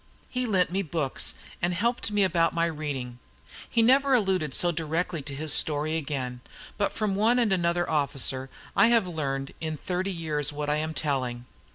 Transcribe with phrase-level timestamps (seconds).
[0.31, 3.19] He lent me books, and helped me about my reading.
[3.69, 6.41] He never alluded so directly to his story again;
[6.75, 10.95] but from one and another officer I have learned, in thirty years, what I am
[10.95, 11.45] telling.